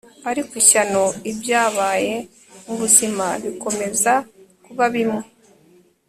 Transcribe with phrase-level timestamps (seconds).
[0.29, 2.13] ariko ishyano ibyabaye
[2.65, 4.13] mubuzima bikomeza
[4.65, 5.23] kuba bimwe